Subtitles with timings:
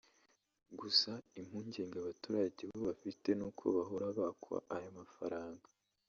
[0.79, 5.65] Gusa impungenge abaturage bo bafite n’uko bahora bakwa aya mafaranga